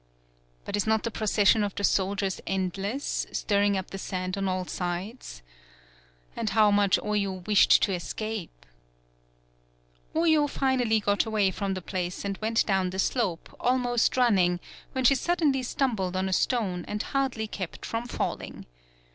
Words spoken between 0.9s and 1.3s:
the